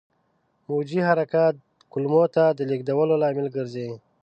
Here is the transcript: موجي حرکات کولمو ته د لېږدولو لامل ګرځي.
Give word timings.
موجي 0.67 0.99
حرکات 1.07 1.55
کولمو 1.91 2.23
ته 2.35 2.43
د 2.57 2.59
لېږدولو 2.69 3.13
لامل 3.23 3.47
ګرځي. 3.55 3.87